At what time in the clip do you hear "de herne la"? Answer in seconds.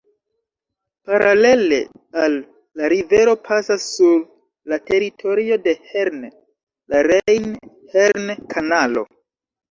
5.67-7.03